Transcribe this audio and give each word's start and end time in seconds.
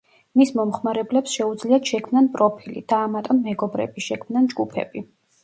მის 0.39 0.51
მომხმარებლებს 0.59 1.35
შეუძლიათ 1.39 1.91
შექმნან 1.91 2.31
პროფილი, 2.39 2.83
დაამატონ 2.95 3.43
მეგობრები, 3.45 4.07
შექმნან 4.09 4.51
ჯგუფები. 4.57 5.07